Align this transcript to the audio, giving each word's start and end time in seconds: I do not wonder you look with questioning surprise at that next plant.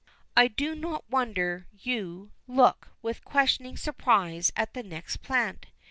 I 0.35 0.47
do 0.47 0.73
not 0.73 1.07
wonder 1.11 1.67
you 1.79 2.31
look 2.47 2.87
with 3.03 3.23
questioning 3.23 3.77
surprise 3.77 4.51
at 4.55 4.73
that 4.73 4.87
next 4.87 5.17
plant. 5.17 5.67